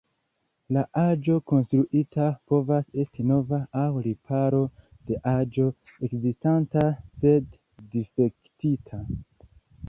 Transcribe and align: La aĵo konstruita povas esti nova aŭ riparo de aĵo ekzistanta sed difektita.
La 0.75 0.83
aĵo 0.99 1.33
konstruita 1.49 2.29
povas 2.53 2.87
esti 3.03 3.25
nova 3.31 3.59
aŭ 3.81 3.91
riparo 4.07 4.63
de 5.11 5.19
aĵo 5.33 5.67
ekzistanta 6.09 6.87
sed 7.21 7.55
difektita. 7.93 9.05